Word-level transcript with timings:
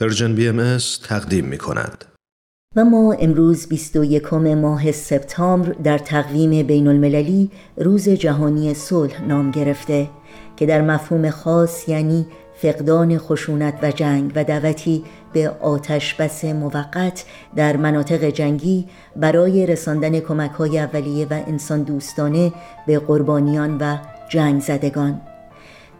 Persian 0.00 0.34
BM 0.34 0.78
تقدیم 1.08 1.44
می 1.44 1.58
کند. 1.58 2.04
و 2.76 2.84
ما 2.84 3.12
امروز 3.12 3.68
21 3.68 4.34
ماه 4.34 4.92
سپتامبر 4.92 5.72
در 5.72 5.98
تقویم 5.98 6.66
بین 6.66 6.88
المللی 6.88 7.50
روز 7.76 8.08
جهانی 8.08 8.74
صلح 8.74 9.24
نام 9.24 9.50
گرفته 9.50 10.08
که 10.56 10.66
در 10.66 10.82
مفهوم 10.82 11.30
خاص 11.30 11.88
یعنی 11.88 12.26
فقدان 12.54 13.18
خشونت 13.18 13.78
و 13.82 13.90
جنگ 13.90 14.32
و 14.34 14.44
دعوتی 14.44 15.04
به 15.32 15.48
آتش 15.48 16.14
بس 16.14 16.44
موقت 16.44 17.24
در 17.56 17.76
مناطق 17.76 18.24
جنگی 18.24 18.88
برای 19.16 19.66
رساندن 19.66 20.20
کمک 20.20 20.50
های 20.50 20.78
اولیه 20.78 21.26
و 21.26 21.42
انسان 21.46 21.82
دوستانه 21.82 22.52
به 22.86 22.98
قربانیان 22.98 23.78
و 23.78 23.96
جنگ 24.30 24.60
زدگان 24.60 25.20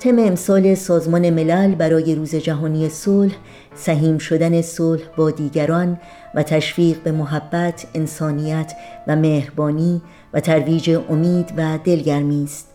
تم 0.00 0.18
امسال 0.18 0.74
سازمان 0.74 1.30
ملل 1.30 1.74
برای 1.74 2.14
روز 2.14 2.34
جهانی 2.34 2.88
صلح 2.88 3.34
سهیم 3.74 4.18
شدن 4.18 4.62
صلح 4.62 5.02
با 5.16 5.30
دیگران 5.30 6.00
و 6.34 6.42
تشویق 6.42 7.02
به 7.02 7.12
محبت، 7.12 7.86
انسانیت 7.94 8.72
و 9.06 9.16
مهربانی 9.16 10.02
و 10.34 10.40
ترویج 10.40 10.98
امید 11.08 11.52
و 11.56 11.78
دلگرمی 11.84 12.44
است. 12.44 12.68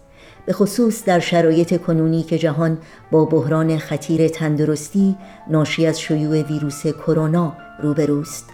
به 0.46 0.54
خصوص 0.54 1.06
در 1.06 1.20
شرایط 1.20 1.82
کنونی 1.82 2.24
که 2.24 2.38
جهان 2.38 2.78
با 3.12 3.26
بحران 3.26 3.78
خطیر 3.78 4.28
تندرستی 4.28 5.16
ناشی 5.50 5.86
از 5.86 6.02
شیوع 6.02 6.42
ویروس 6.42 6.88
کرونا 6.88 7.54
روبروست. 7.82 8.53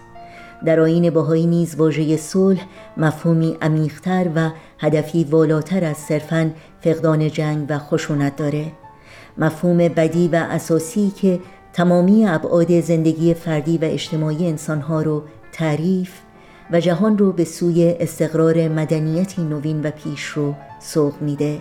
در 0.64 0.80
آین 0.80 1.10
باهایی 1.10 1.46
نیز 1.46 1.74
واژه 1.74 2.16
صلح 2.16 2.66
مفهومی 2.96 3.56
عمیقتر 3.62 4.26
و 4.34 4.50
هدفی 4.78 5.24
والاتر 5.24 5.84
از 5.84 5.96
صرفاً 5.96 6.50
فقدان 6.80 7.28
جنگ 7.28 7.66
و 7.68 7.78
خشونت 7.78 8.36
داره. 8.36 8.72
مفهوم 9.38 9.76
بدی 9.76 10.28
و 10.28 10.46
اساسی 10.50 11.12
که 11.16 11.40
تمامی 11.72 12.26
ابعاد 12.26 12.80
زندگی 12.80 13.34
فردی 13.34 13.78
و 13.78 13.84
اجتماعی 13.84 14.46
انسانها 14.46 15.02
رو 15.02 15.22
تعریف 15.52 16.12
و 16.70 16.80
جهان 16.80 17.18
رو 17.18 17.32
به 17.32 17.44
سوی 17.44 17.96
استقرار 18.00 18.68
مدنیتی 18.68 19.42
نوین 19.42 19.82
و 19.82 19.90
پیش 19.90 20.24
رو 20.24 20.54
سوق 20.80 21.22
میده. 21.22 21.58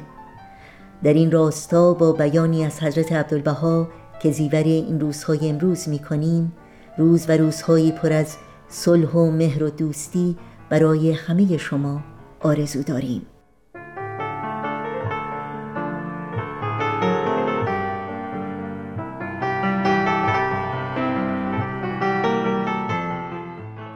در 1.04 1.14
این 1.14 1.32
راستا 1.32 1.94
با 1.94 2.12
بیانی 2.12 2.66
از 2.66 2.84
حضرت 2.84 3.12
عبدالبها 3.12 3.88
که 4.22 4.32
زیور 4.32 4.64
این 4.64 5.00
روزهای 5.00 5.50
امروز 5.50 5.90
می‌کنیم 5.90 6.54
روز 6.98 7.30
و 7.30 7.32
روزهایی 7.32 7.92
پر 7.92 8.14
از 8.14 8.38
صلح 8.70 9.10
و 9.10 9.32
مهر 9.32 9.64
و 9.64 9.70
دوستی 9.70 10.38
برای 10.70 11.12
همه 11.12 11.58
شما 11.58 12.04
آرزو 12.40 12.84
داریم. 12.84 13.26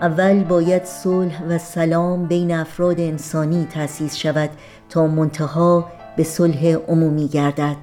اول 0.01 0.43
باید 0.43 0.83
صلح 0.83 1.43
و 1.47 1.57
سلام 1.57 2.25
بین 2.25 2.51
افراد 2.51 2.99
انسانی 2.99 3.67
تأسیس 3.71 4.15
شود 4.15 4.49
تا 4.89 5.07
منتها 5.07 5.91
به 6.17 6.23
صلح 6.23 6.67
عمومی 6.87 7.27
گردد. 7.27 7.77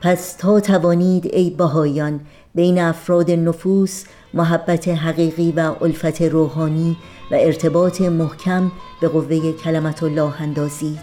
پس 0.00 0.32
تا 0.32 0.60
توانید 0.60 1.26
ای 1.26 1.50
بهایان 1.50 2.20
بین 2.54 2.78
افراد 2.78 3.30
نفوس 3.30 4.04
محبت 4.34 4.88
حقیقی 4.88 5.52
و 5.52 5.74
الفت 5.80 6.22
روحانی 6.22 6.96
و 7.30 7.34
ارتباط 7.34 8.00
محکم 8.00 8.72
به 9.00 9.08
قوه 9.08 9.52
کلمت 9.52 10.02
الله 10.02 10.42
اندازید. 10.42 11.00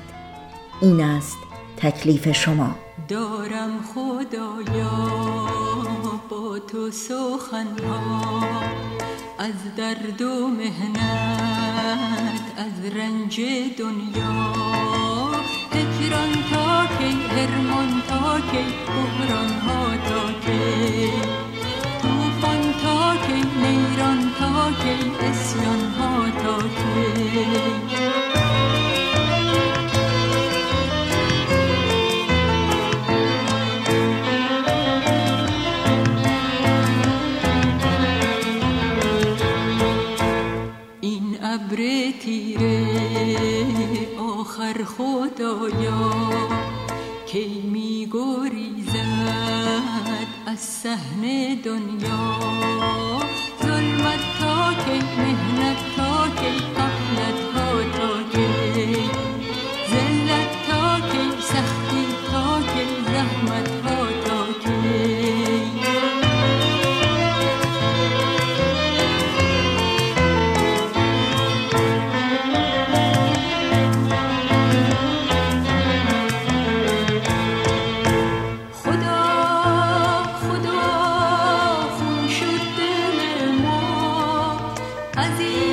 این 0.81 1.01
است 1.01 1.37
تکلیف 1.77 2.31
شما. 2.31 2.75
دارم 3.07 3.71
خدایا 3.93 4.91
با 6.29 6.59
تو 6.59 6.91
سخنها. 6.91 8.43
از 9.39 9.75
درد 9.77 10.21
و 10.21 10.47
مهنت 10.47 12.41
از 12.57 12.95
رنج 12.95 13.41
دنیا. 13.79 14.69
هجران 15.71 16.31
تا 16.51 16.85
کی 16.97 17.11
هرمان 17.35 18.01
تا 18.09 18.39
کی 18.51 18.65
بحران 18.87 19.49
ها 19.49 19.97
تا 20.09 20.18
ابر 41.41 42.11
تیره 42.21 42.87
آخر 44.19 44.83
خدایا 44.83 46.11
کی 47.25 47.61
می 47.61 48.09
گریزد 48.11 48.97
از 50.45 50.59
صحن 50.59 51.21
دنیا. 51.63 53.18
از 85.19 85.68